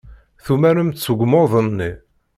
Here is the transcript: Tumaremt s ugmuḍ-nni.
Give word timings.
Tumaremt 0.43 1.01
s 1.03 1.05
ugmuḍ-nni. 1.11 1.91